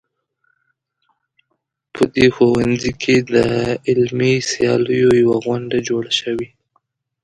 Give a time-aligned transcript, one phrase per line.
[1.93, 3.35] په دې ښوونځي کې د
[3.89, 6.47] علمي سیالیو یوه غونډه جوړه شوې